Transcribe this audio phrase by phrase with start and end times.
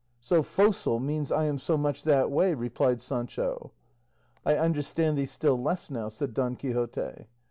[0.19, 3.71] "'So focile' means I am so much that way," replied Sancho.
[4.43, 7.27] "I understand thee still less now," said Don Quixote.